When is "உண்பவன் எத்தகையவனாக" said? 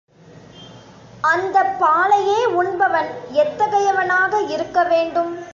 2.45-4.41